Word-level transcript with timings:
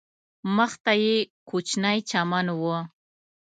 مخ 0.55 0.71
ته 0.83 0.91
یې 1.03 1.15
کوچنی 1.49 1.97
چمن 2.09 2.47
و. 2.59 2.61